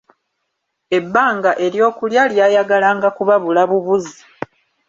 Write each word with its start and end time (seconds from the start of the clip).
Ebbanga 0.97 1.51
ery'okulya 1.65 2.21
lyayagalanga 2.31 3.09
kubabula 3.17 3.61
bubuzi. 3.69 4.21